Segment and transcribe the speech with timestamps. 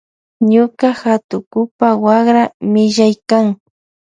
[0.51, 3.45] Ñuka hatukupa wakra millaykan.